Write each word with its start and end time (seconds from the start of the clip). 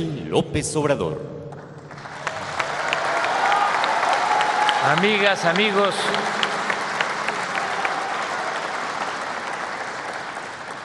López 0.00 0.74
Obrador. 0.74 1.20
Amigas, 4.98 5.44
amigos, 5.44 5.94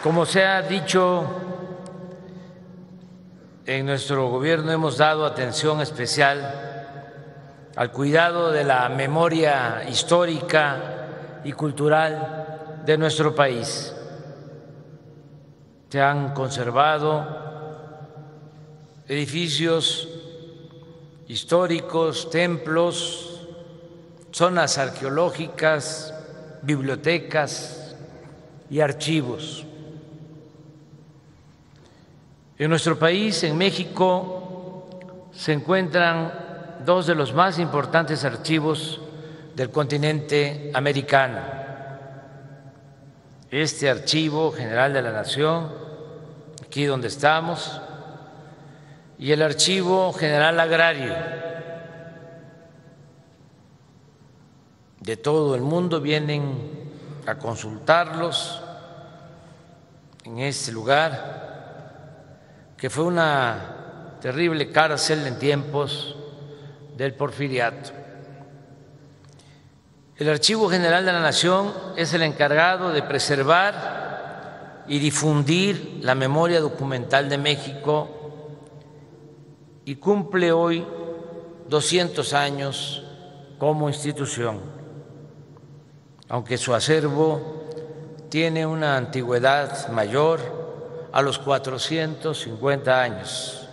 como 0.04 0.26
se 0.26 0.46
ha 0.46 0.62
dicho, 0.62 1.26
en 3.66 3.88
nuestro 3.88 4.30
gobierno 4.30 4.72
hemos 4.72 4.98
dado 4.98 5.26
atención 5.26 5.82
especial 5.82 6.92
al 7.76 7.92
cuidado 7.92 8.52
de 8.52 8.64
la 8.64 8.90
memoria 8.90 9.86
histórica 9.90 11.42
y 11.44 11.52
cultural 11.54 12.82
de 12.86 12.98
nuestro 12.98 13.34
país. 13.34 13.96
Se 15.90 16.00
han 16.00 16.34
conservado 16.34 17.49
edificios 19.10 20.08
históricos, 21.28 22.30
templos, 22.30 23.42
zonas 24.32 24.78
arqueológicas, 24.78 26.14
bibliotecas 26.62 27.96
y 28.70 28.80
archivos. 28.80 29.66
En 32.60 32.70
nuestro 32.70 33.00
país, 33.00 33.44
en 33.44 33.58
México, 33.58 34.88
se 35.32 35.54
encuentran 35.54 36.78
dos 36.86 37.08
de 37.08 37.16
los 37.16 37.34
más 37.34 37.58
importantes 37.58 38.24
archivos 38.24 39.02
del 39.56 39.72
continente 39.72 40.70
americano. 40.76 41.40
Este 43.50 43.90
Archivo 43.90 44.52
General 44.52 44.94
de 44.94 45.02
la 45.02 45.12
Nación, 45.12 45.72
aquí 46.64 46.86
donde 46.86 47.08
estamos, 47.08 47.82
y 49.20 49.34
el 49.34 49.42
Archivo 49.42 50.14
General 50.14 50.58
Agrario 50.58 51.14
de 55.02 55.18
todo 55.18 55.56
el 55.56 55.62
mundo 55.62 56.00
vienen 56.00 56.90
a 57.28 57.36
consultarlos 57.36 58.62
en 60.24 60.40
este 60.40 60.72
lugar, 60.72 62.38
que 62.78 62.90
fue 62.90 63.04
una 63.04 64.16
terrible 64.22 64.72
cárcel 64.72 65.28
en 65.28 65.38
tiempos 65.38 66.16
del 66.96 67.14
porfiriato. 67.14 67.90
El 70.16 70.30
Archivo 70.30 70.70
General 70.70 71.06
de 71.06 71.12
la 71.12 71.22
Nación 71.22 71.74
es 71.98 72.14
el 72.14 72.22
encargado 72.24 72.94
de 72.94 73.04
preservar 73.04 74.86
y 74.88 75.00
difundir 75.00 76.00
la 76.04 76.16
memoria 76.16 76.62
documental 76.62 77.28
de 77.28 77.38
México 77.38 78.16
y 79.90 79.96
cumple 79.96 80.52
hoy 80.52 80.86
200 81.68 82.34
años 82.36 83.02
como 83.58 83.90
institución, 83.90 84.60
aunque 86.28 86.60
su 86.60 86.76
acervo 86.76 87.66
tiene 88.30 88.68
una 88.68 88.98
antigüedad 88.98 89.90
mayor 89.90 90.42
a 91.12 91.24
los 91.24 91.40
450 91.40 93.02
años. 93.02 93.68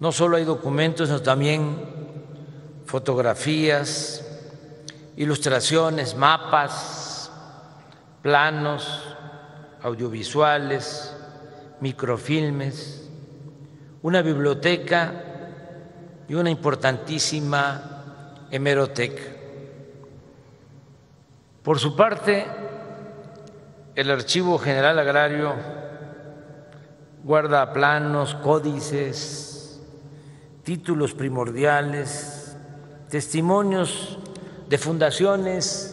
No 0.00 0.10
solo 0.10 0.38
hay 0.38 0.44
documentos, 0.44 1.06
sino 1.06 1.22
también 1.22 1.78
fotografías, 2.84 4.26
ilustraciones, 5.16 6.16
mapas, 6.16 7.30
planos, 8.22 9.02
audiovisuales, 9.82 11.14
microfilmes 11.80 13.05
una 14.02 14.22
biblioteca 14.22 15.12
y 16.28 16.34
una 16.34 16.50
importantísima 16.50 18.46
hemeroteca. 18.50 19.22
Por 21.62 21.78
su 21.78 21.96
parte, 21.96 22.46
el 23.94 24.10
Archivo 24.10 24.58
General 24.58 24.98
Agrario 24.98 25.54
guarda 27.24 27.72
planos, 27.72 28.34
códices, 28.36 29.80
títulos 30.62 31.14
primordiales, 31.14 32.56
testimonios 33.08 34.18
de 34.68 34.78
fundaciones 34.78 35.92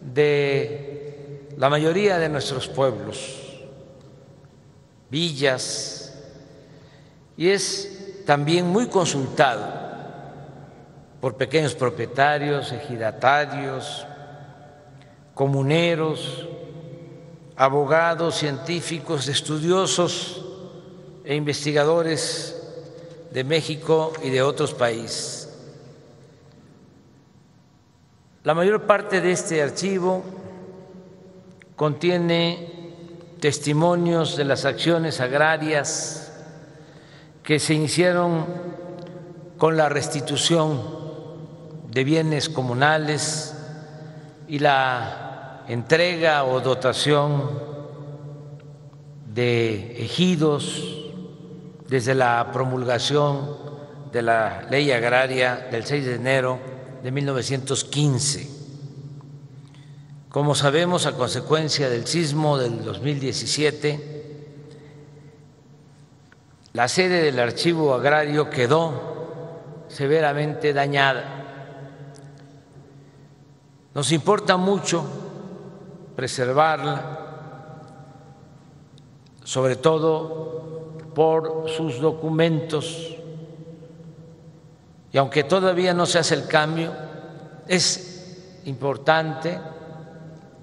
de 0.00 1.50
la 1.56 1.68
mayoría 1.68 2.18
de 2.18 2.28
nuestros 2.28 2.68
pueblos, 2.68 3.64
villas, 5.10 5.95
y 7.36 7.48
es 7.48 8.24
también 8.24 8.66
muy 8.66 8.88
consultado 8.88 9.86
por 11.20 11.36
pequeños 11.36 11.74
propietarios, 11.74 12.72
ejidatarios, 12.72 14.06
comuneros, 15.34 16.46
abogados, 17.56 18.36
científicos, 18.36 19.28
estudiosos 19.28 20.44
e 21.24 21.34
investigadores 21.34 22.62
de 23.32 23.44
México 23.44 24.12
y 24.22 24.30
de 24.30 24.42
otros 24.42 24.72
países. 24.74 25.42
La 28.44 28.54
mayor 28.54 28.82
parte 28.82 29.20
de 29.20 29.32
este 29.32 29.62
archivo 29.62 30.22
contiene 31.74 32.94
testimonios 33.40 34.36
de 34.36 34.44
las 34.44 34.64
acciones 34.64 35.20
agrarias 35.20 36.25
que 37.46 37.60
se 37.60 37.74
iniciaron 37.74 38.44
con 39.56 39.76
la 39.76 39.88
restitución 39.88 40.82
de 41.92 42.02
bienes 42.02 42.48
comunales 42.48 43.54
y 44.48 44.58
la 44.58 45.62
entrega 45.68 46.42
o 46.42 46.60
dotación 46.60 47.48
de 49.32 50.02
ejidos 50.04 51.04
desde 51.88 52.16
la 52.16 52.50
promulgación 52.52 53.56
de 54.10 54.22
la 54.22 54.66
ley 54.68 54.90
agraria 54.90 55.68
del 55.70 55.86
6 55.86 56.04
de 56.04 56.14
enero 56.16 56.58
de 57.04 57.12
1915. 57.12 58.50
Como 60.30 60.56
sabemos, 60.56 61.06
a 61.06 61.12
consecuencia 61.12 61.88
del 61.88 62.08
sismo 62.08 62.58
del 62.58 62.84
2017, 62.84 64.15
la 66.76 66.88
sede 66.88 67.22
del 67.22 67.40
archivo 67.40 67.94
agrario 67.94 68.50
quedó 68.50 68.92
severamente 69.88 70.74
dañada. 70.74 71.24
Nos 73.94 74.12
importa 74.12 74.58
mucho 74.58 75.02
preservarla, 76.14 77.00
sobre 79.42 79.76
todo 79.76 80.98
por 81.14 81.70
sus 81.70 81.98
documentos. 81.98 83.16
Y 85.12 85.16
aunque 85.16 85.44
todavía 85.44 85.94
no 85.94 86.04
se 86.04 86.18
hace 86.18 86.34
el 86.34 86.46
cambio, 86.46 86.92
es 87.66 88.60
importante 88.66 89.58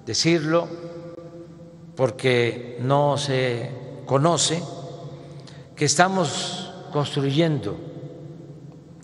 decirlo 0.06 0.68
porque 1.96 2.78
no 2.82 3.18
se 3.18 4.02
conoce 4.06 4.62
que 5.76 5.86
estamos 5.86 6.72
construyendo 6.92 7.76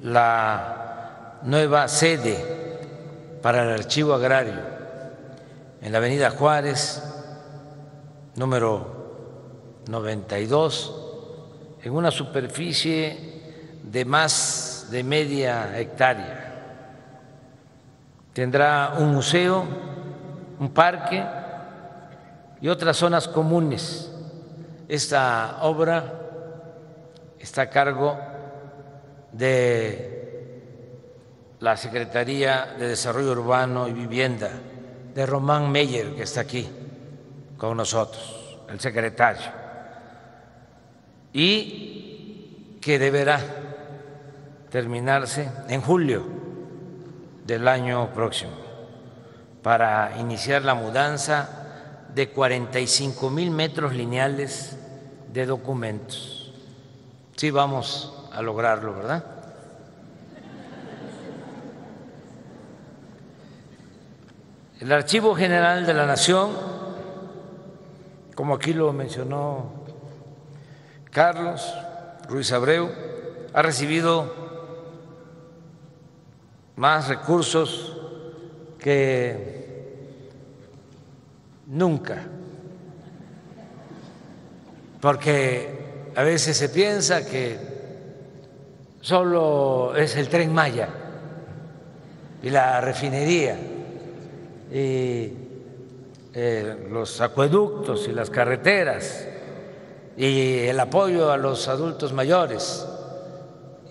la 0.02 1.40
nueva 1.42 1.88
sede 1.88 3.38
para 3.42 3.64
el 3.64 3.70
archivo 3.70 4.14
agrario 4.14 4.60
en 5.82 5.90
la 5.92 5.98
avenida 5.98 6.30
Juárez, 6.30 7.02
número 8.36 9.82
92, 9.88 10.94
en 11.82 11.92
una 11.92 12.10
superficie 12.10 13.78
de 13.82 14.04
más 14.04 14.88
de 14.90 15.02
media 15.02 15.78
hectárea. 15.78 16.46
Tendrá 18.32 18.94
un 18.98 19.12
museo, 19.12 19.64
un 20.60 20.70
parque 20.70 21.24
y 22.60 22.68
otras 22.68 22.96
zonas 22.96 23.26
comunes. 23.26 24.12
Esta 24.88 25.58
obra 25.62 26.19
está 27.40 27.62
a 27.62 27.70
cargo 27.70 28.18
de 29.32 30.60
la 31.60 31.76
Secretaría 31.76 32.74
de 32.78 32.88
Desarrollo 32.88 33.32
Urbano 33.32 33.88
y 33.88 33.92
Vivienda, 33.92 34.50
de 35.14 35.26
Román 35.26 35.72
Meyer, 35.72 36.14
que 36.14 36.22
está 36.22 36.42
aquí 36.42 36.68
con 37.56 37.76
nosotros, 37.76 38.58
el 38.68 38.78
secretario, 38.78 39.50
y 41.32 42.76
que 42.80 42.98
deberá 42.98 43.40
terminarse 44.70 45.50
en 45.68 45.80
julio 45.80 46.24
del 47.46 47.66
año 47.66 48.12
próximo 48.14 48.52
para 49.62 50.16
iniciar 50.18 50.62
la 50.62 50.74
mudanza 50.74 52.06
de 52.14 52.30
45 52.30 53.30
mil 53.30 53.50
metros 53.50 53.94
lineales 53.94 54.76
de 55.32 55.46
documentos 55.46 56.39
sí 57.40 57.50
vamos 57.50 58.12
a 58.34 58.42
lograrlo, 58.42 58.94
¿verdad? 58.94 59.24
El 64.78 64.92
Archivo 64.92 65.34
General 65.34 65.86
de 65.86 65.94
la 65.94 66.04
Nación, 66.04 66.50
como 68.34 68.56
aquí 68.56 68.74
lo 68.74 68.92
mencionó 68.92 69.72
Carlos 71.10 71.74
Ruiz 72.28 72.52
Abreu, 72.52 72.90
ha 73.54 73.62
recibido 73.62 74.34
más 76.76 77.08
recursos 77.08 77.96
que 78.78 80.28
nunca, 81.68 82.18
porque 85.00 85.79
a 86.16 86.22
veces 86.22 86.56
se 86.56 86.68
piensa 86.68 87.24
que 87.24 87.58
solo 89.00 89.94
es 89.96 90.16
el 90.16 90.28
tren 90.28 90.52
Maya 90.52 90.88
y 92.42 92.50
la 92.50 92.80
refinería 92.80 93.56
y 94.72 95.32
eh, 96.32 96.86
los 96.90 97.20
acueductos 97.20 98.06
y 98.08 98.12
las 98.12 98.30
carreteras 98.30 99.26
y 100.16 100.58
el 100.58 100.78
apoyo 100.78 101.30
a 101.32 101.36
los 101.36 101.68
adultos 101.68 102.12
mayores 102.12 102.86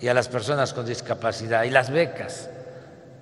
y 0.02 0.08
a 0.08 0.14
las 0.14 0.30
personas 0.30 0.74
con 0.74 0.86
discapacidad 0.86 1.64
y 1.64 1.70
las 1.70 1.90
becas 1.90 2.50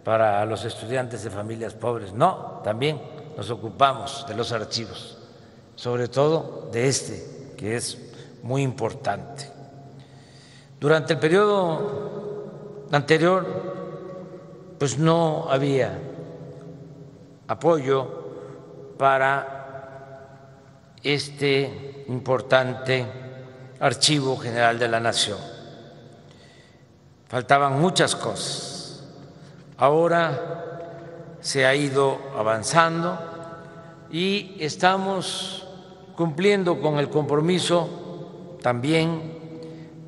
para 0.03 0.45
los 0.45 0.65
estudiantes 0.65 1.23
de 1.23 1.29
familias 1.29 1.73
pobres. 1.73 2.13
No, 2.13 2.61
también 2.63 3.01
nos 3.35 3.49
ocupamos 3.49 4.25
de 4.27 4.35
los 4.35 4.51
archivos, 4.51 5.17
sobre 5.75 6.07
todo 6.07 6.69
de 6.71 6.87
este, 6.87 7.55
que 7.57 7.75
es 7.75 7.97
muy 8.47 8.63
importante. 8.63 9.51
Durante 10.79 11.13
el 11.13 11.19
periodo 11.19 12.85
anterior, 12.91 13.45
pues 14.79 14.97
no 14.97 15.47
había 15.49 15.99
apoyo 17.47 18.07
para 18.97 20.95
este 21.03 22.05
importante 22.07 23.05
Archivo 23.79 24.37
General 24.37 24.79
de 24.79 24.87
la 24.87 24.99
Nación. 24.99 25.37
Faltaban 27.27 27.79
muchas 27.79 28.15
cosas 28.15 28.77
Ahora 29.77 31.35
se 31.39 31.67
ha 31.67 31.75
ido 31.75 32.17
avanzando 32.35 33.15
y 34.09 34.57
estamos 34.59 35.67
cumpliendo 36.15 36.81
con 36.81 36.97
el 36.97 37.09
compromiso 37.09 38.06
también 38.67 39.21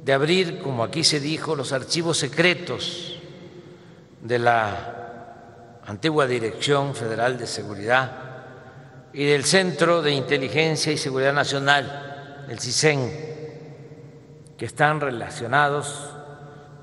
de 0.04 0.12
abrir, 0.12 0.60
como 0.60 0.84
aquí 0.84 1.06
se 1.06 1.22
dijo, 1.22 1.56
los 1.56 1.72
archivos 1.72 2.18
secretos 2.18 3.18
de 4.22 4.38
la 4.38 5.80
antigua 5.86 6.28
Dirección 6.28 6.94
Federal 6.94 7.38
de 7.38 7.48
Seguridad 7.48 8.12
y 9.14 9.24
del 9.24 9.46
Centro 9.46 10.02
de 10.02 10.12
Inteligencia 10.12 10.92
y 10.92 10.98
Seguridad 10.98 11.32
Nacional, 11.32 12.48
el 12.50 12.60
CISEN, 12.60 13.10
que 14.58 14.66
están 14.66 15.00
relacionados 15.00 16.10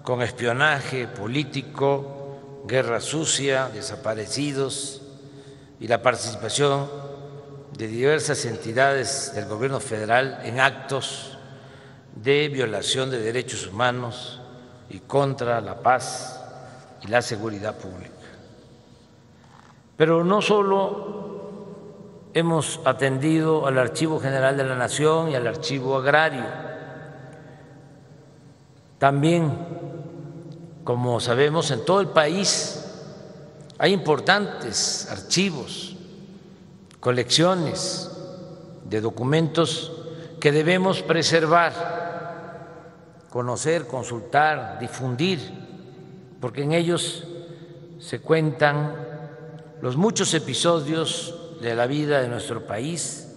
con 0.02 0.22
espionaje 0.22 1.06
político, 1.06 2.64
guerra 2.66 3.00
sucia, 3.00 3.68
desaparecidos 3.68 5.02
y 5.78 5.88
la 5.88 6.00
participación 6.00 6.88
de 7.76 7.86
diversas 7.86 8.46
entidades 8.46 9.32
del 9.34 9.44
gobierno 9.44 9.78
federal 9.78 10.40
en 10.42 10.58
actos 10.58 11.35
de 12.16 12.48
violación 12.48 13.10
de 13.10 13.20
derechos 13.20 13.66
humanos 13.66 14.40
y 14.90 14.98
contra 15.00 15.60
la 15.60 15.80
paz 15.82 16.42
y 17.02 17.08
la 17.08 17.22
seguridad 17.22 17.76
pública. 17.76 18.10
Pero 19.96 20.24
no 20.24 20.42
solo 20.42 21.26
hemos 22.34 22.80
atendido 22.84 23.66
al 23.66 23.78
Archivo 23.78 24.20
General 24.20 24.56
de 24.56 24.64
la 24.64 24.76
Nación 24.76 25.30
y 25.30 25.34
al 25.34 25.46
Archivo 25.46 25.96
Agrario, 25.96 26.44
también 28.98 29.52
como 30.86 31.18
sabemos, 31.18 31.72
en 31.72 31.84
todo 31.84 32.00
el 32.00 32.06
país 32.06 32.84
hay 33.76 33.92
importantes 33.92 35.08
archivos, 35.10 35.96
colecciones 37.00 38.08
de 38.84 39.00
documentos 39.00 39.90
que 40.38 40.52
debemos 40.52 41.02
preservar, 41.02 42.05
conocer, 43.36 43.86
consultar, 43.86 44.78
difundir, 44.78 45.38
porque 46.40 46.62
en 46.62 46.72
ellos 46.72 47.24
se 47.98 48.20
cuentan 48.20 48.94
los 49.82 49.94
muchos 49.94 50.32
episodios 50.32 51.58
de 51.60 51.74
la 51.74 51.86
vida 51.86 52.22
de 52.22 52.28
nuestro 52.28 52.66
país, 52.66 53.36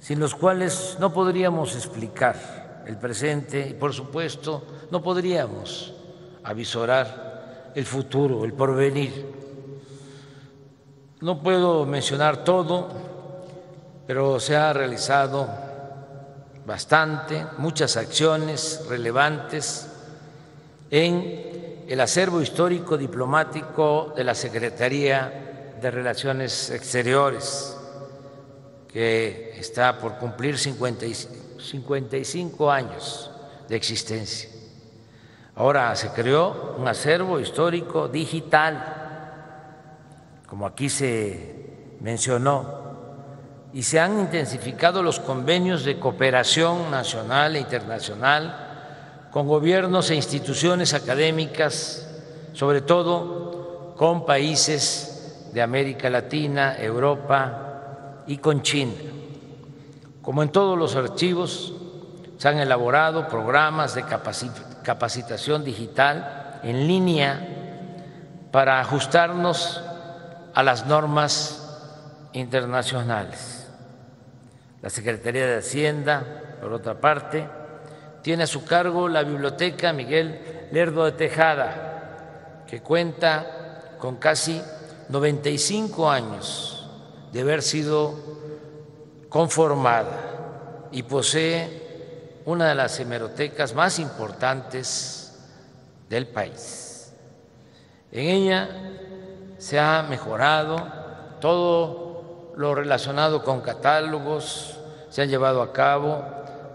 sin 0.00 0.18
los 0.18 0.34
cuales 0.34 0.96
no 0.98 1.12
podríamos 1.12 1.76
explicar 1.76 2.82
el 2.84 2.96
presente 2.96 3.68
y, 3.70 3.74
por 3.74 3.92
supuesto, 3.92 4.64
no 4.90 5.00
podríamos 5.00 5.94
avisorar 6.42 7.70
el 7.76 7.86
futuro, 7.86 8.44
el 8.44 8.54
porvenir. 8.54 9.24
No 11.20 11.40
puedo 11.40 11.86
mencionar 11.86 12.42
todo, 12.42 12.88
pero 14.04 14.40
se 14.40 14.56
ha 14.56 14.72
realizado 14.72 15.71
bastante, 16.72 17.44
muchas 17.58 17.98
acciones 17.98 18.86
relevantes 18.88 19.86
en 20.90 21.84
el 21.86 22.00
acervo 22.00 22.40
histórico 22.40 22.96
diplomático 22.96 24.14
de 24.16 24.24
la 24.24 24.34
Secretaría 24.34 25.74
de 25.78 25.90
Relaciones 25.90 26.70
Exteriores, 26.70 27.76
que 28.88 29.54
está 29.58 29.98
por 29.98 30.16
cumplir 30.16 30.56
55 30.56 32.70
años 32.70 33.30
de 33.68 33.76
existencia. 33.76 34.48
Ahora 35.56 35.94
se 35.94 36.08
creó 36.12 36.76
un 36.78 36.88
acervo 36.88 37.38
histórico 37.38 38.08
digital, 38.08 38.82
como 40.46 40.64
aquí 40.64 40.88
se 40.88 41.98
mencionó, 42.00 42.81
y 43.74 43.82
se 43.82 43.98
han 43.98 44.18
intensificado 44.20 45.02
los 45.02 45.18
convenios 45.18 45.84
de 45.84 45.98
cooperación 45.98 46.90
nacional 46.90 47.56
e 47.56 47.60
internacional 47.60 49.28
con 49.30 49.48
gobiernos 49.48 50.10
e 50.10 50.14
instituciones 50.14 50.92
académicas, 50.92 52.06
sobre 52.52 52.82
todo 52.82 53.94
con 53.96 54.26
países 54.26 55.48
de 55.54 55.62
América 55.62 56.10
Latina, 56.10 56.76
Europa 56.78 58.24
y 58.26 58.36
con 58.38 58.62
China. 58.62 58.92
Como 60.20 60.42
en 60.42 60.50
todos 60.50 60.78
los 60.78 60.94
archivos, 60.96 61.72
se 62.36 62.48
han 62.48 62.58
elaborado 62.58 63.26
programas 63.28 63.94
de 63.94 64.04
capacitación 64.82 65.64
digital 65.64 66.60
en 66.62 66.86
línea 66.86 67.48
para 68.50 68.80
ajustarnos 68.80 69.80
a 70.54 70.62
las 70.62 70.86
normas 70.86 71.58
internacionales. 72.34 73.61
La 74.82 74.90
Secretaría 74.90 75.46
de 75.46 75.58
Hacienda, 75.58 76.58
por 76.60 76.72
otra 76.72 77.00
parte, 77.00 77.48
tiene 78.20 78.42
a 78.42 78.48
su 78.48 78.64
cargo 78.64 79.08
la 79.08 79.22
Biblioteca 79.22 79.92
Miguel 79.92 80.68
Lerdo 80.72 81.04
de 81.04 81.12
Tejada, 81.12 82.64
que 82.66 82.82
cuenta 82.82 83.96
con 83.98 84.16
casi 84.16 84.60
95 85.08 86.10
años 86.10 86.90
de 87.32 87.40
haber 87.40 87.62
sido 87.62 88.14
conformada 89.28 90.88
y 90.90 91.04
posee 91.04 92.40
una 92.44 92.68
de 92.68 92.74
las 92.74 92.98
hemerotecas 92.98 93.74
más 93.74 94.00
importantes 94.00 95.38
del 96.08 96.26
país. 96.26 97.12
En 98.10 98.26
ella 98.28 98.68
se 99.58 99.78
ha 99.78 100.02
mejorado 100.02 100.76
todo 101.40 102.11
lo 102.56 102.74
relacionado 102.74 103.42
con 103.42 103.60
catálogos, 103.60 104.78
se 105.10 105.22
han 105.22 105.28
llevado 105.28 105.62
a 105.62 105.72
cabo 105.72 106.24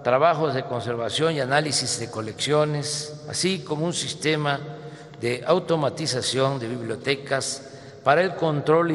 trabajos 0.03 0.53
de 0.53 0.63
conservación 0.63 1.33
y 1.35 1.41
análisis 1.41 1.99
de 1.99 2.09
colecciones, 2.09 3.25
así 3.27 3.59
como 3.59 3.85
un 3.85 3.93
sistema 3.93 4.59
de 5.19 5.43
automatización 5.45 6.59
de 6.59 6.67
bibliotecas 6.69 7.73
para 8.03 8.21
el 8.21 8.35
control, 8.35 8.91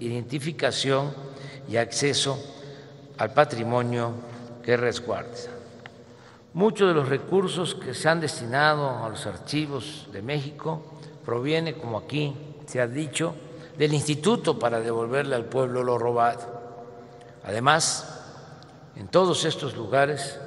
identificación 0.00 1.14
y 1.68 1.76
acceso 1.76 2.42
al 3.18 3.32
patrimonio 3.32 4.14
que 4.64 4.76
resguarda. 4.76 5.30
Muchos 6.54 6.88
de 6.88 6.94
los 6.94 7.08
recursos 7.08 7.74
que 7.76 7.94
se 7.94 8.08
han 8.08 8.20
destinado 8.20 9.04
a 9.04 9.08
los 9.08 9.26
archivos 9.26 10.08
de 10.12 10.22
México 10.22 10.82
proviene, 11.24 11.74
como 11.74 11.98
aquí 11.98 12.34
se 12.66 12.80
ha 12.80 12.88
dicho, 12.88 13.34
del 13.78 13.94
Instituto 13.94 14.58
para 14.58 14.80
devolverle 14.80 15.36
al 15.36 15.44
pueblo 15.44 15.84
lo 15.84 15.98
robado. 15.98 16.60
Además, 17.44 18.06
en 18.96 19.06
todos 19.06 19.44
estos 19.44 19.76
lugares 19.76 20.38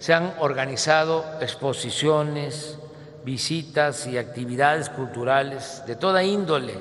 se 0.00 0.12
han 0.12 0.34
organizado 0.40 1.24
exposiciones, 1.40 2.76
visitas 3.24 4.08
y 4.08 4.18
actividades 4.18 4.88
culturales 4.88 5.84
de 5.86 5.94
toda 5.94 6.24
índole, 6.24 6.74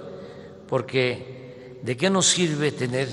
porque 0.67 1.79
¿de 1.83 1.95
qué 1.95 2.09
nos 2.09 2.25
sirve 2.25 2.71
tener 2.71 3.07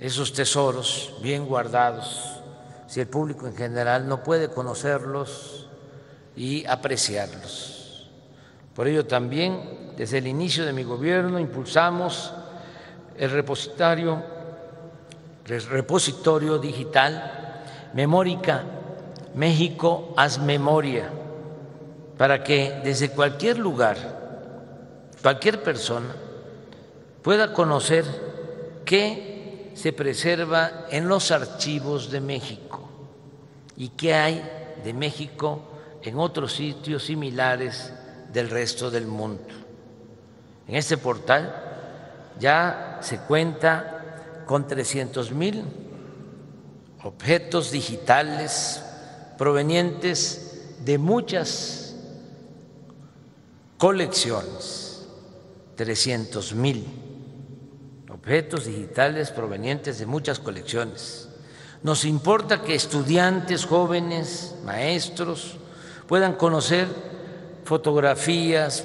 esos 0.00 0.32
tesoros 0.32 1.14
bien 1.22 1.46
guardados 1.46 2.40
si 2.88 3.00
el 3.00 3.06
público 3.06 3.46
en 3.46 3.56
general 3.56 4.08
no 4.08 4.24
puede 4.24 4.48
conocerlos 4.48 5.68
y 6.34 6.66
apreciarlos? 6.66 8.10
Por 8.74 8.88
ello 8.88 9.06
también, 9.06 9.75
desde 9.96 10.18
el 10.18 10.26
inicio 10.26 10.64
de 10.64 10.72
mi 10.72 10.82
gobierno, 10.82 11.38
impulsamos 11.38 12.32
el 13.16 13.30
repositorio, 13.30 14.22
el 15.46 15.62
repositorio 15.66 16.58
digital 16.58 17.64
Memórica 17.94 18.62
México 19.36 20.14
Haz 20.16 20.38
Memoria 20.38 21.10
para 22.16 22.42
que 22.42 22.80
desde 22.82 23.10
cualquier 23.10 23.58
lugar, 23.58 23.96
cualquier 25.20 25.62
persona, 25.62 26.14
pueda 27.22 27.52
conocer 27.52 28.04
qué 28.86 29.72
se 29.74 29.92
preserva 29.92 30.86
en 30.90 31.08
los 31.08 31.30
archivos 31.30 32.10
de 32.10 32.20
México 32.20 32.88
y 33.76 33.90
qué 33.90 34.14
hay 34.14 34.42
de 34.82 34.94
México 34.94 35.60
en 36.02 36.18
otros 36.18 36.54
sitios 36.54 37.04
similares 37.04 37.92
del 38.32 38.48
resto 38.48 38.90
del 38.90 39.06
mundo. 39.06 39.65
En 40.68 40.74
este 40.74 40.96
portal 40.96 41.54
ya 42.38 42.98
se 43.02 43.18
cuenta 43.18 44.42
con 44.46 44.66
300 44.66 45.32
mil 45.32 45.64
objetos 47.02 47.70
digitales 47.70 48.82
provenientes 49.38 50.74
de 50.84 50.98
muchas 50.98 51.94
colecciones, 53.78 55.06
300 55.76 56.54
mil 56.54 56.86
objetos 58.10 58.64
digitales 58.64 59.30
provenientes 59.30 59.98
de 60.00 60.06
muchas 60.06 60.40
colecciones. 60.40 61.28
Nos 61.82 62.04
importa 62.04 62.62
que 62.62 62.74
estudiantes, 62.74 63.66
jóvenes, 63.66 64.56
maestros 64.64 65.56
puedan 66.08 66.34
conocer 66.34 66.88
fotografías, 67.64 68.84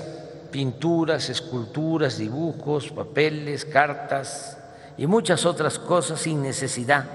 pinturas, 0.51 1.29
esculturas, 1.29 2.17
dibujos, 2.17 2.91
papeles, 2.91 3.65
cartas 3.65 4.57
y 4.97 5.07
muchas 5.07 5.45
otras 5.45 5.79
cosas 5.79 6.19
sin 6.21 6.41
necesidad 6.41 7.05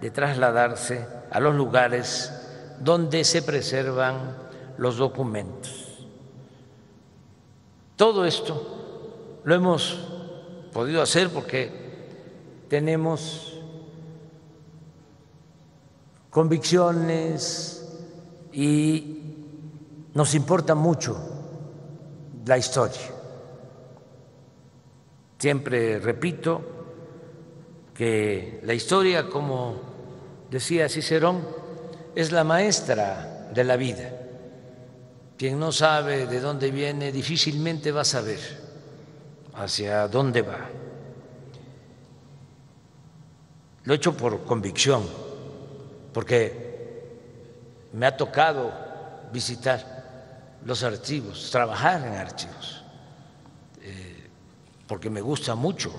de 0.00 0.10
trasladarse 0.10 1.06
a 1.30 1.40
los 1.40 1.54
lugares 1.54 2.32
donde 2.80 3.24
se 3.24 3.42
preservan 3.42 4.36
los 4.78 4.96
documentos. 4.96 6.06
Todo 7.96 8.24
esto 8.24 9.40
lo 9.44 9.54
hemos 9.54 10.00
podido 10.72 11.00
hacer 11.00 11.30
porque 11.30 11.70
tenemos 12.68 13.60
convicciones 16.30 17.86
y 18.52 19.36
nos 20.14 20.34
importa 20.34 20.74
mucho 20.74 21.33
la 22.46 22.58
historia. 22.58 23.10
Siempre 25.38 25.98
repito 25.98 26.60
que 27.94 28.60
la 28.64 28.74
historia, 28.74 29.28
como 29.28 29.80
decía 30.50 30.88
Cicerón, 30.88 31.46
es 32.14 32.32
la 32.32 32.44
maestra 32.44 33.50
de 33.52 33.64
la 33.64 33.76
vida. 33.76 34.10
Quien 35.36 35.58
no 35.58 35.72
sabe 35.72 36.26
de 36.26 36.40
dónde 36.40 36.70
viene 36.70 37.12
difícilmente 37.12 37.92
va 37.92 38.02
a 38.02 38.04
saber 38.04 38.38
hacia 39.54 40.08
dónde 40.08 40.42
va. 40.42 40.68
Lo 43.84 43.92
he 43.92 43.96
hecho 43.96 44.16
por 44.16 44.44
convicción, 44.44 45.02
porque 46.12 46.64
me 47.92 48.06
ha 48.06 48.16
tocado 48.16 48.72
visitar 49.32 49.93
los 50.64 50.82
archivos, 50.82 51.50
trabajar 51.50 52.06
en 52.06 52.14
archivos, 52.14 52.82
eh, 53.82 54.28
porque 54.86 55.10
me 55.10 55.20
gusta 55.20 55.54
mucho, 55.54 55.92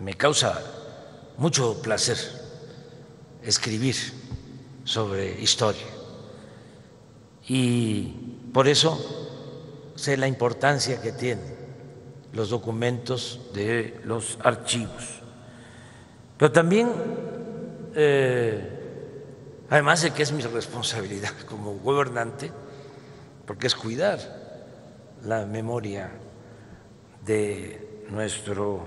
me 0.00 0.14
causa 0.14 0.60
mucho 1.38 1.80
placer 1.80 2.18
escribir 3.42 3.96
sobre 4.84 5.40
historia. 5.40 5.86
Y 7.46 8.08
por 8.52 8.68
eso 8.68 9.92
sé 9.94 10.16
la 10.16 10.26
importancia 10.26 11.00
que 11.00 11.12
tienen 11.12 11.54
los 12.32 12.50
documentos 12.50 13.40
de 13.52 14.00
los 14.04 14.38
archivos. 14.42 15.20
Pero 16.36 16.50
también, 16.50 16.92
eh, 17.94 18.83
además 19.74 20.02
de 20.02 20.12
que 20.12 20.22
es 20.22 20.30
mi 20.30 20.40
responsabilidad 20.40 21.32
como 21.48 21.74
gobernante, 21.74 22.52
porque 23.44 23.66
es 23.66 23.74
cuidar 23.74 24.20
la 25.24 25.46
memoria 25.46 26.12
de 27.24 28.04
nuestro 28.08 28.84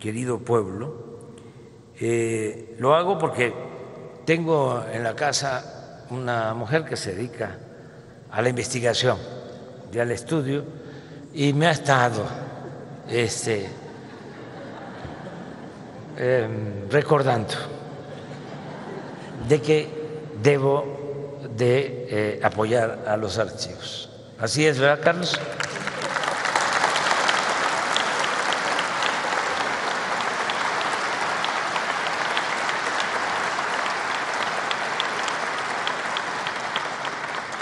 querido 0.00 0.38
pueblo, 0.38 1.28
eh, 2.00 2.76
lo 2.78 2.94
hago 2.94 3.18
porque 3.18 3.52
tengo 4.24 4.82
en 4.90 5.02
la 5.02 5.14
casa 5.14 6.06
una 6.08 6.54
mujer 6.54 6.86
que 6.86 6.96
se 6.96 7.14
dedica 7.14 7.58
a 8.30 8.40
la 8.40 8.48
investigación 8.48 9.18
y 9.92 9.98
al 9.98 10.12
estudio 10.12 10.64
y 11.34 11.52
me 11.52 11.66
ha 11.66 11.72
estado 11.72 12.24
este, 13.06 13.68
em, 16.16 16.88
recordando 16.88 17.52
de 19.46 19.60
que 19.60 20.01
debo 20.42 21.40
de 21.56 22.06
eh, 22.10 22.40
apoyar 22.42 23.04
a 23.06 23.16
los 23.16 23.38
archivos. 23.38 24.10
Así 24.38 24.66
es, 24.66 24.78
¿verdad, 24.78 25.00
Carlos? 25.02 25.38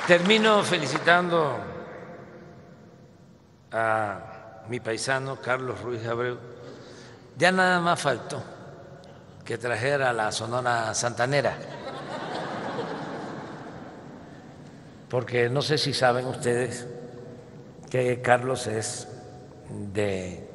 Termino 0.07 0.65
felicitando 0.65 1.57
a 3.71 4.63
mi 4.69 4.81
paisano 4.81 5.37
Carlos 5.37 5.81
Ruiz 5.83 6.05
Abreu. 6.05 6.37
Ya 7.37 7.53
nada 7.53 7.79
más 7.79 8.01
faltó 8.01 8.43
que 9.45 9.57
trajera 9.57 10.13
la 10.13 10.33
Sonora 10.33 10.93
Santanera. 10.95 11.80
Porque 15.11 15.51
no 15.51 15.61
sé 15.61 15.77
si 15.77 15.93
saben 15.93 16.25
ustedes 16.27 16.87
que 17.91 18.23
Carlos 18.23 18.69
es 18.69 19.09
de 19.69 20.49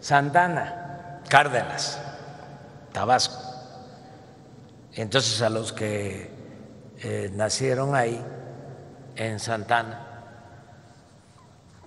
Santana, 0.00 1.20
Cárdenas, 1.28 2.00
Tabasco. 2.92 3.40
Entonces 4.94 5.40
a 5.42 5.48
los 5.48 5.72
que 5.72 6.28
eh, 7.02 7.30
nacieron 7.34 7.94
ahí, 7.94 8.20
en 9.16 9.38
Santana, 9.38 10.00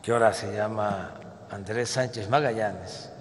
que 0.01 0.13
ahora 0.13 0.33
se 0.33 0.55
llama 0.55 1.19
Andrés 1.51 1.89
Sánchez 1.89 2.29
Magallanes, 2.29 3.11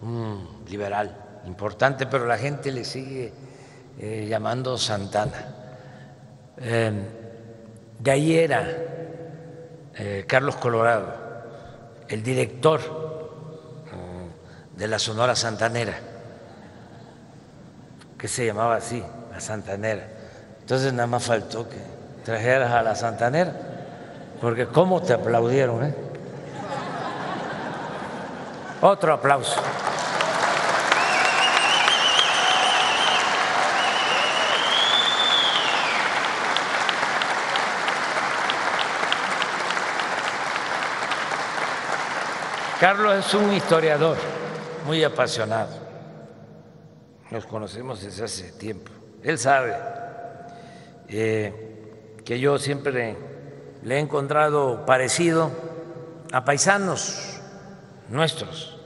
un 0.00 0.64
liberal 0.68 1.40
importante, 1.46 2.06
pero 2.06 2.24
la 2.26 2.38
gente 2.38 2.70
le 2.70 2.84
sigue 2.84 3.32
eh, 3.98 4.26
llamando 4.28 4.78
Santana. 4.78 5.57
De 6.60 8.10
ahí 8.10 8.36
era 8.36 8.66
eh, 9.94 10.24
Carlos 10.26 10.56
Colorado, 10.56 11.14
el 12.08 12.22
director 12.22 12.80
mm, 13.92 14.78
de 14.78 14.88
la 14.88 14.98
Sonora 14.98 15.34
Santanera, 15.34 15.94
que 18.16 18.28
se 18.28 18.46
llamaba 18.46 18.76
así, 18.76 19.02
la 19.32 19.40
Santanera. 19.40 20.06
Entonces 20.60 20.92
nada 20.92 21.06
más 21.06 21.24
faltó 21.24 21.68
que 21.68 21.76
trajeras 22.24 22.72
a 22.72 22.82
la 22.82 22.94
Santanera, 22.94 23.52
porque 24.40 24.66
cómo 24.66 25.02
te 25.02 25.12
aplaudieron, 25.14 25.84
¿eh? 25.84 25.94
Otro 28.80 29.12
aplauso. 29.12 29.60
Carlos 42.80 43.26
es 43.26 43.34
un 43.34 43.52
historiador 43.52 44.16
muy 44.86 45.02
apasionado 45.02 45.88
nos 47.30 47.46
conocemos 47.46 48.02
desde 48.02 48.24
hace 48.24 48.52
tiempo. 48.52 48.90
Él 49.22 49.38
sabe 49.38 49.76
eh, 51.08 52.16
que 52.24 52.40
yo 52.40 52.58
siempre 52.58 53.16
le 53.82 53.96
he 53.96 53.98
encontrado 53.98 54.86
parecido 54.86 55.50
a 56.32 56.44
paisanos 56.44 57.40
nuestros. 58.08 58.78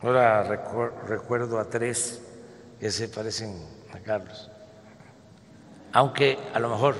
Ahora 0.00 0.42
recuerdo 1.06 1.58
a 1.58 1.68
tres 1.68 2.22
que 2.78 2.90
se 2.90 3.08
parecen 3.08 3.60
a 3.92 3.98
Carlos, 3.98 4.48
aunque 5.92 6.38
a 6.54 6.60
lo 6.60 6.68
mejor 6.68 6.94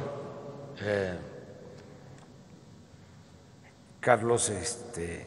eh, 0.83 1.17
Carlos 4.01 4.49
este, 4.51 5.27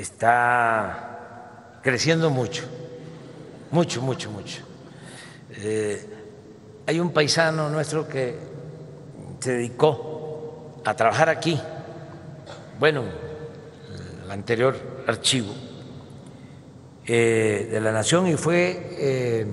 está 0.00 1.78
creciendo 1.82 2.30
mucho, 2.30 2.64
mucho, 3.70 4.02
mucho, 4.02 4.30
mucho. 4.30 4.62
Eh, 5.50 6.06
hay 6.86 7.00
un 7.00 7.12
paisano 7.12 7.68
nuestro 7.68 8.08
que 8.08 8.36
se 9.38 9.52
dedicó 9.52 10.80
a 10.84 10.94
trabajar 10.94 11.28
aquí, 11.28 11.60
bueno, 12.78 13.04
el 14.24 14.30
anterior 14.30 14.76
archivo 15.06 15.52
eh, 17.06 17.68
de 17.70 17.80
la 17.80 17.92
Nación 17.92 18.26
y 18.26 18.36
fue 18.36 18.96
eh, 18.98 19.46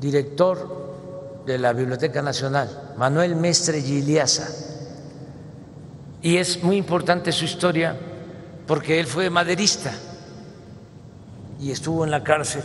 director 0.00 1.44
de 1.46 1.58
la 1.58 1.72
Biblioteca 1.72 2.22
Nacional, 2.22 2.94
Manuel 2.96 3.36
Mestre 3.36 3.80
Giliasa. 3.80 4.48
Y 6.20 6.36
es 6.36 6.62
muy 6.62 6.76
importante 6.76 7.30
su 7.30 7.44
historia 7.44 8.07
porque 8.68 9.00
él 9.00 9.06
fue 9.06 9.30
maderista 9.30 9.92
y 11.58 11.72
estuvo 11.72 12.04
en 12.04 12.10
la 12.10 12.22
cárcel 12.22 12.62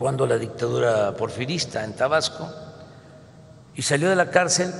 cuando 0.00 0.26
la 0.26 0.36
dictadura 0.36 1.14
porfirista 1.14 1.84
en 1.84 1.94
Tabasco 1.94 2.50
y 3.76 3.82
salió 3.82 4.10
de 4.10 4.16
la 4.16 4.30
cárcel 4.30 4.74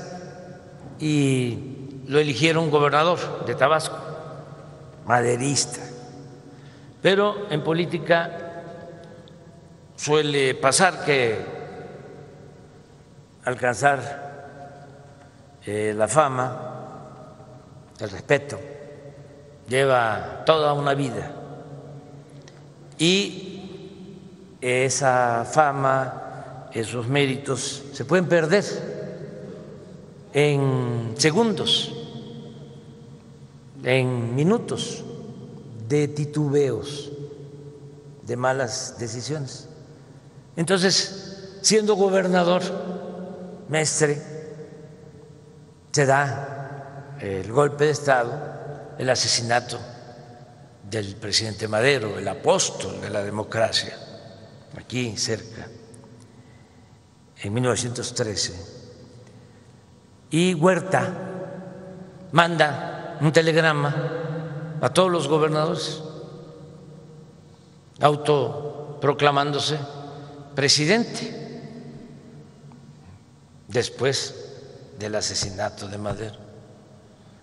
y 0.99 2.03
lo 2.09 2.19
eligieron 2.19 2.71
gobernador 2.71 3.47
de 3.47 3.55
Tabasco, 3.55 3.97
maderista. 5.07 5.81
Pero 7.01 7.47
en 7.49 7.63
política 7.63 8.65
suele 9.95 10.57
pasar 10.57 11.05
que 11.05 11.39
alcanzar 13.45 14.27
eh, 15.65 15.95
la 15.97 16.09
fama, 16.09 17.37
el 18.01 18.11
respeto, 18.11 18.59
lleva 19.69 20.43
toda 20.45 20.73
una 20.73 20.95
vida. 20.95 21.31
Y 22.99 24.59
esa 24.61 25.45
fama, 25.45 26.69
esos 26.73 27.07
méritos 27.07 27.85
se 27.93 28.05
pueden 28.05 28.27
perder 28.27 28.65
en 30.33 31.15
segundos, 31.17 31.95
en 33.85 34.35
minutos 34.35 35.05
de 35.89 36.09
titubeos, 36.09 37.11
de 38.23 38.37
malas 38.37 38.97
decisiones. 38.99 39.69
Entonces, 40.57 41.59
siendo 41.63 41.95
gobernador, 41.95 42.63
Mestre, 43.69 44.21
se 45.93 46.07
da 46.07 47.17
el 47.21 47.51
golpe 47.53 47.85
de 47.85 47.91
Estado 47.91 48.58
el 48.99 49.09
asesinato 49.11 49.79
del 50.91 51.17
presidente 51.17 51.69
Madero, 51.69 52.19
el 52.19 52.27
apóstol 52.27 53.01
de 53.01 53.11
la 53.11 53.23
democracia, 53.23 53.97
aquí 54.77 55.17
cerca, 55.17 55.69
en 57.41 57.55
1913. 57.55 58.79
Y 60.31 60.55
Huerta 60.55 61.13
manda 62.33 63.19
un 63.21 63.33
telegrama 63.33 63.95
a 64.81 64.89
todos 64.91 65.11
los 65.11 65.29
gobernadores, 65.29 66.03
autoproclamándose 68.01 69.79
presidente 70.55 71.63
después 73.69 74.35
del 74.99 75.15
asesinato 75.15 75.87
de 75.87 75.99
Madero. 75.99 76.37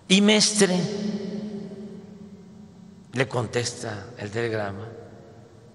Y 0.08 0.20
Mestre 0.20 0.78
le 3.16 3.26
contesta 3.26 4.08
el 4.18 4.30
telegrama 4.30 4.86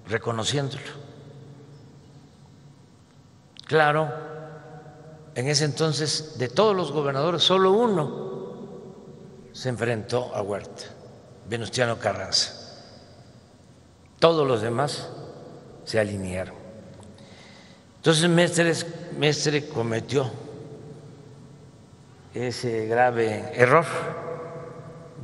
reconociéndolo. 0.07 1.01
Claro, 3.65 4.11
en 5.33 5.47
ese 5.47 5.65
entonces 5.65 6.37
de 6.37 6.49
todos 6.49 6.75
los 6.75 6.91
gobernadores 6.91 7.41
solo 7.41 7.71
uno 7.71 8.31
se 9.53 9.69
enfrentó 9.69 10.35
a 10.35 10.43
Huerta, 10.43 10.83
Venustiano 11.49 11.97
Carranza. 11.97 12.53
Todos 14.19 14.47
los 14.47 14.61
demás 14.61 15.09
se 15.83 15.99
alinearon. 15.99 16.55
Entonces 17.95 18.29
Mestre, 18.29 18.73
Mestre 19.17 19.67
cometió 19.67 20.29
ese 22.35 22.85
grave 22.85 23.51
error, 23.55 23.85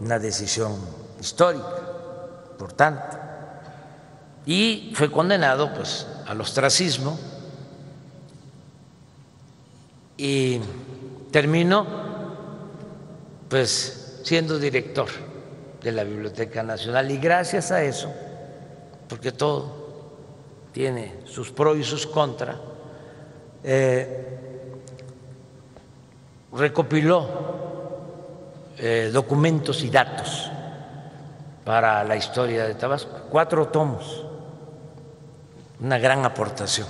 una 0.02 0.18
decisión 0.18 0.76
histórica 1.20 1.87
importante, 2.58 3.16
y 4.48 4.92
fue 4.96 5.12
condenado 5.12 5.72
pues 5.76 6.08
al 6.26 6.42
ostracismo 6.42 7.20
y 10.18 10.60
terminó 11.32 11.86
pues 13.48 14.22
siendo 14.24 14.58
director 14.58 15.08
de 15.84 15.92
la 15.92 16.04
Biblioteca 16.04 16.64
Nacional. 16.64 17.12
Y 17.12 17.18
gracias 17.18 17.72
a 17.72 17.84
eso, 17.84 18.12
porque 19.08 19.32
todo 19.32 19.72
tiene 20.72 21.20
sus 21.26 21.52
pros 21.52 21.78
y 21.78 21.84
sus 21.84 22.08
contras, 22.08 22.58
eh, 23.64 24.40
recopiló 26.54 27.30
eh, 28.80 29.12
documentos 29.14 29.84
y 29.84 29.92
datos 29.92 30.52
para 31.68 32.02
la 32.06 32.16
historia 32.16 32.66
de 32.66 32.76
Tabasco. 32.76 33.12
Cuatro 33.30 33.68
tomos, 33.68 34.26
una 35.82 35.98
gran 35.98 36.24
aportación 36.24 36.88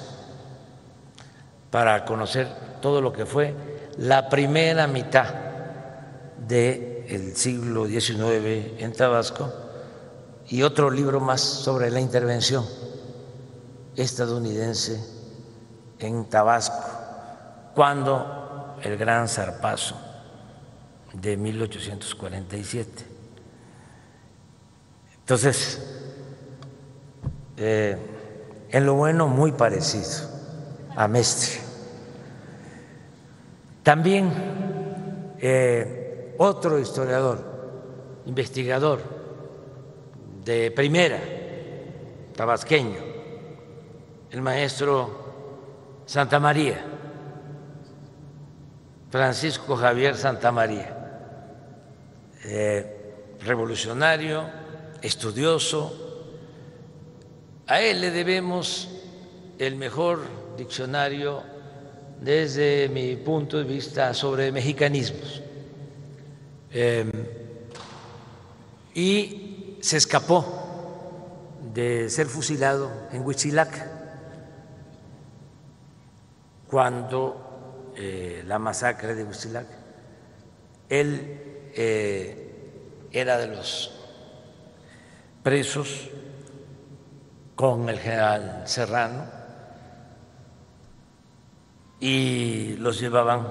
para 1.71 2.05
conocer 2.05 2.47
todo 2.79 3.01
lo 3.01 3.11
que 3.11 3.25
fue 3.25 3.55
la 3.97 4.29
primera 4.29 4.85
mitad 4.85 5.33
del 6.47 7.35
siglo 7.35 7.87
XIX 7.87 8.79
en 8.79 8.93
Tabasco 8.93 9.51
y 10.47 10.61
otro 10.61 10.91
libro 10.91 11.19
más 11.21 11.41
sobre 11.41 11.89
la 11.89 11.99
intervención 11.99 12.63
estadounidense 13.95 15.03
en 15.97 16.25
Tabasco, 16.25 16.85
cuando 17.73 18.77
el 18.83 18.95
gran 18.95 19.27
zarpazo 19.27 19.95
de 21.13 21.35
1847 21.35 23.16
entonces, 25.27 25.81
eh, 27.57 27.97
en 28.69 28.85
lo 28.85 28.93
bueno 28.93 29.27
muy 29.27 29.51
parecido 29.51 30.21
a 30.95 31.05
Mestre. 31.09 31.59
También 33.83 34.31
eh, 35.41 36.33
otro 36.37 36.79
historiador, 36.79 37.43
investigador 38.25 39.01
de 40.45 40.71
primera, 40.71 41.19
tabasqueño, 42.33 42.99
el 44.31 44.41
maestro 44.41 46.05
Santa 46.05 46.39
María, 46.39 46.85
Francisco 49.09 49.75
Javier 49.75 50.15
Santa 50.15 50.53
María, 50.53 50.95
eh, 52.45 53.35
revolucionario, 53.41 54.66
estudioso. 55.07 55.91
A 57.65 57.81
él 57.81 58.01
le 58.01 58.11
debemos 58.11 58.89
el 59.57 59.75
mejor 59.75 60.21
diccionario 60.57 61.41
desde 62.21 62.89
mi 62.89 63.15
punto 63.15 63.57
de 63.57 63.63
vista 63.63 64.13
sobre 64.13 64.51
mexicanismos. 64.51 65.41
Em, 66.71 67.11
y 68.93 69.77
se 69.81 69.97
escapó 69.97 70.45
de 71.73 72.09
ser 72.09 72.27
fusilado 72.27 72.91
en 73.11 73.25
Huitzilac 73.25 73.87
cuando 76.67 77.93
eh, 77.95 78.43
la 78.45 78.59
masacre 78.59 79.15
de 79.15 79.23
Huitzilac. 79.23 79.67
Él 80.89 81.69
eh, 81.75 82.47
era 83.11 83.37
de 83.37 83.47
los 83.47 83.96
presos 85.47 86.09
con 87.55 87.87
el 87.87 87.99
general 87.99 88.63
Serrano 88.65 89.23
y 92.01 92.75
los 92.75 92.99
llevaban 92.99 93.47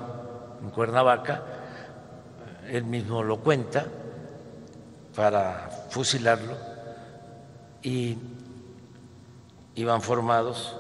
en 0.63 0.69
Cuernavaca, 0.73 1.43
él 2.69 2.85
mismo 2.85 3.23
lo 3.23 3.39
cuenta, 3.39 3.87
para 5.15 5.71
fusilarlo 5.89 6.59
y 7.83 8.19
iban 9.77 10.03
formados 10.03 10.77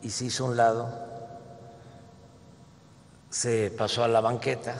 y 0.00 0.08
se 0.08 0.24
hizo 0.24 0.46
un 0.46 0.56
lado, 0.56 0.88
se 3.28 3.70
pasó 3.70 4.02
a 4.02 4.08
la 4.08 4.22
banqueta 4.22 4.76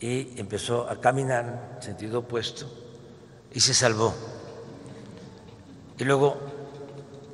y 0.00 0.38
empezó 0.40 0.88
a 0.88 1.00
caminar 1.00 1.74
en 1.76 1.82
sentido 1.82 2.20
opuesto 2.20 2.66
y 3.52 3.60
se 3.60 3.74
salvó. 3.74 4.14
Y 5.98 6.04
luego 6.04 6.38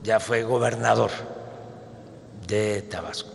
ya 0.02 0.18
fue 0.18 0.42
gobernador 0.42 1.11
de 2.46 2.83
Tabasco 2.83 3.31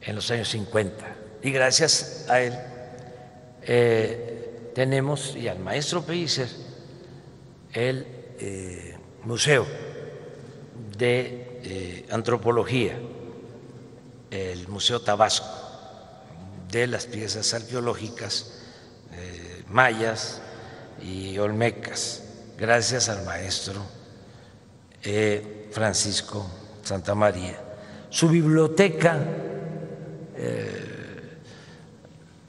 en 0.00 0.16
los 0.16 0.30
años 0.30 0.48
50. 0.48 1.16
Y 1.42 1.50
gracias 1.50 2.26
a 2.28 2.40
él 2.40 2.54
eh, 3.62 4.70
tenemos, 4.74 5.36
y 5.36 5.48
al 5.48 5.58
maestro 5.58 6.02
Pellicer, 6.02 6.48
el 7.72 8.06
eh, 8.38 8.96
Museo 9.24 9.66
de 10.96 11.60
eh, 11.62 12.06
Antropología, 12.10 12.96
el 14.30 14.68
Museo 14.68 15.00
Tabasco, 15.00 15.46
de 16.80 16.86
las 16.86 17.06
piezas 17.06 17.54
arqueológicas 17.54 18.52
mayas 19.68 20.40
y 21.02 21.38
olmecas, 21.38 22.22
gracias 22.58 23.08
al 23.08 23.24
maestro 23.24 23.82
Francisco 25.70 26.46
Santa 26.82 27.14
María. 27.14 27.58
Su 28.10 28.28
biblioteca 28.28 29.18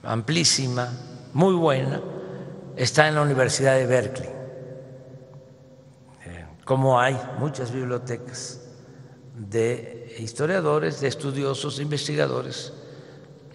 amplísima, 0.07 0.89
muy 1.33 1.53
buena, 1.53 2.01
está 2.75 3.07
en 3.07 3.15
la 3.15 3.21
Universidad 3.21 3.75
de 3.75 3.85
Berkeley, 3.85 4.29
eh, 6.25 6.45
como 6.63 6.99
hay 6.99 7.19
muchas 7.39 7.71
bibliotecas 7.71 8.61
de 9.35 10.15
historiadores, 10.19 11.01
de 11.01 11.09
estudiosos, 11.09 11.79
investigadores 11.79 12.73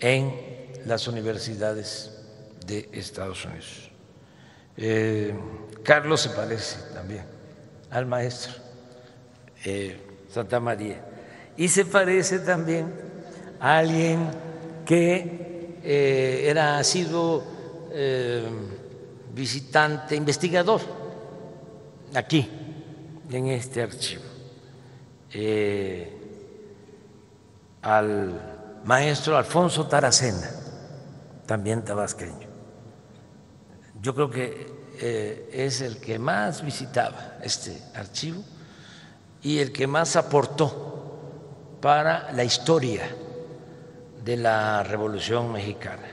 en 0.00 0.51
las 0.86 1.06
universidades 1.08 2.10
de 2.66 2.88
Estados 2.92 3.44
Unidos. 3.44 3.90
Eh, 4.76 5.34
Carlos 5.82 6.20
se 6.20 6.30
parece 6.30 6.78
también 6.94 7.24
al 7.90 8.06
maestro 8.06 8.52
eh, 9.64 9.96
Santa 10.28 10.58
María. 10.58 11.04
Y 11.56 11.68
se 11.68 11.84
parece 11.84 12.40
también 12.40 12.92
a 13.60 13.78
alguien 13.78 14.30
que 14.86 15.78
eh, 15.84 16.46
era 16.48 16.82
sido 16.82 17.44
eh, 17.92 18.44
visitante, 19.34 20.16
investigador 20.16 20.80
aquí, 22.14 22.48
en 23.30 23.46
este 23.48 23.82
archivo, 23.82 24.22
al 27.82 28.80
maestro 28.84 29.36
Alfonso 29.36 29.86
Taracena, 29.86 30.50
también 31.52 31.84
tabasqueño. 31.84 32.48
Yo 34.00 34.14
creo 34.14 34.30
que 34.30 34.82
es 35.52 35.82
el 35.82 35.98
que 35.98 36.18
más 36.18 36.64
visitaba 36.64 37.36
este 37.42 37.76
archivo 37.94 38.42
y 39.42 39.58
el 39.58 39.70
que 39.70 39.86
más 39.86 40.16
aportó 40.16 41.18
para 41.82 42.32
la 42.32 42.42
historia 42.42 43.02
de 44.24 44.36
la 44.38 44.82
Revolución 44.82 45.52
Mexicana, 45.52 46.08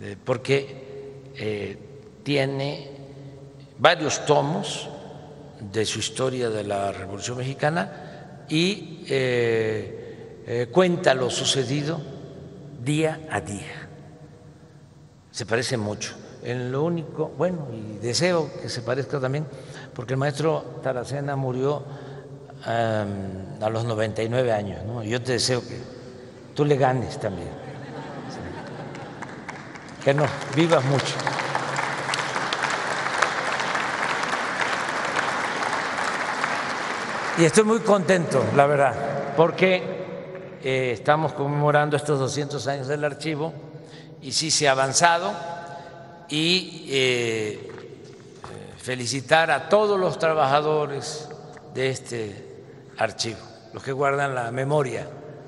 eh, 0.00 0.16
porque 0.24 1.32
eh, 1.34 1.76
tiene 2.22 2.88
varios 3.78 4.24
tomos 4.24 4.88
de 5.72 5.84
su 5.84 5.98
historia 5.98 6.50
de 6.50 6.62
la 6.62 6.92
Revolución 6.92 7.38
Mexicana 7.38 8.44
y 8.48 9.04
eh, 9.08 10.68
cuenta 10.70 11.14
lo 11.14 11.30
sucedido 11.30 12.11
día 12.84 13.20
a 13.30 13.40
día. 13.40 13.88
Se 15.30 15.46
parece 15.46 15.76
mucho. 15.76 16.14
En 16.42 16.72
lo 16.72 16.82
único, 16.82 17.28
bueno, 17.38 17.68
y 17.72 17.98
deseo 17.98 18.50
que 18.60 18.68
se 18.68 18.82
parezca 18.82 19.20
también, 19.20 19.46
porque 19.94 20.14
el 20.14 20.18
maestro 20.18 20.80
Taracena 20.82 21.36
murió 21.36 21.84
a 22.64 23.68
los 23.70 23.84
99 23.84 24.52
años. 24.52 24.84
¿no? 24.84 25.02
Yo 25.02 25.22
te 25.22 25.32
deseo 25.32 25.60
que 25.60 25.78
tú 26.54 26.64
le 26.64 26.76
ganes 26.76 27.18
también. 27.20 27.48
Que 30.04 30.12
no, 30.12 30.26
vivas 30.56 30.84
mucho. 30.84 31.14
Y 37.38 37.44
estoy 37.44 37.64
muy 37.64 37.80
contento, 37.80 38.44
la 38.54 38.66
verdad, 38.66 38.94
porque 39.36 40.01
eh, 40.64 40.92
estamos 40.92 41.32
conmemorando 41.32 41.96
estos 41.96 42.18
200 42.18 42.66
años 42.68 42.88
del 42.88 43.04
archivo 43.04 43.52
y 44.20 44.32
sí 44.32 44.50
se 44.50 44.68
ha 44.68 44.72
avanzado 44.72 45.32
y 46.28 46.86
eh, 46.88 47.70
felicitar 48.78 49.50
a 49.50 49.68
todos 49.68 49.98
los 49.98 50.18
trabajadores 50.18 51.28
de 51.74 51.90
este 51.90 52.64
archivo, 52.98 53.40
los 53.72 53.82
que 53.82 53.92
guardan 53.92 54.34
la 54.34 54.50
memoria 54.50 55.06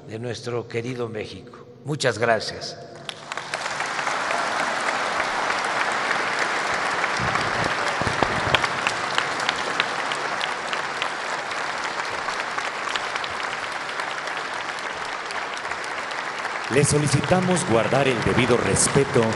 de 0.09 0.19
nuestro 0.19 0.69
querido 0.69 1.09
México. 1.09 1.67
Muchas 1.85 2.19
gracias. 2.19 2.79
Le 16.75 16.83
solicitamos 16.83 17.65
guardar 17.71 18.09
el 18.09 18.17
debido 18.25 18.57
respeto 18.57 19.25